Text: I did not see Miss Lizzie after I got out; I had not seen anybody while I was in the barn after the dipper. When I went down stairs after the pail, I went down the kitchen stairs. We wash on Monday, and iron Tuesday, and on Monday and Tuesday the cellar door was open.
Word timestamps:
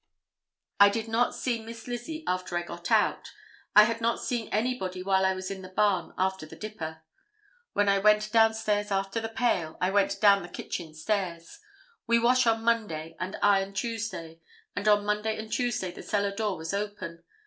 I 0.79 0.89
did 0.89 1.07
not 1.07 1.35
see 1.35 1.61
Miss 1.61 1.85
Lizzie 1.87 2.23
after 2.25 2.57
I 2.57 2.63
got 2.63 2.89
out; 2.89 3.29
I 3.75 3.83
had 3.83 4.01
not 4.01 4.19
seen 4.19 4.49
anybody 4.49 5.03
while 5.03 5.23
I 5.23 5.35
was 5.35 5.51
in 5.51 5.61
the 5.61 5.69
barn 5.69 6.13
after 6.17 6.47
the 6.47 6.55
dipper. 6.55 7.03
When 7.73 7.87
I 7.87 7.99
went 7.99 8.31
down 8.31 8.55
stairs 8.55 8.89
after 8.89 9.19
the 9.21 9.29
pail, 9.29 9.77
I 9.79 9.91
went 9.91 10.19
down 10.19 10.41
the 10.41 10.49
kitchen 10.49 10.95
stairs. 10.95 11.59
We 12.07 12.17
wash 12.17 12.47
on 12.47 12.63
Monday, 12.63 13.15
and 13.19 13.37
iron 13.43 13.73
Tuesday, 13.73 14.39
and 14.75 14.87
on 14.87 15.05
Monday 15.05 15.37
and 15.37 15.53
Tuesday 15.53 15.91
the 15.91 16.01
cellar 16.01 16.31
door 16.35 16.57
was 16.57 16.73
open. 16.73 17.21